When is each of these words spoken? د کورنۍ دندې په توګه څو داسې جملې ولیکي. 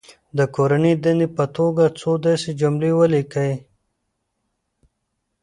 د 0.37 0.39
کورنۍ 0.55 0.93
دندې 1.03 1.27
په 1.37 1.43
توګه 1.57 1.83
څو 1.99 2.11
داسې 2.25 2.49
جملې 2.61 2.91
ولیکي. 2.99 3.51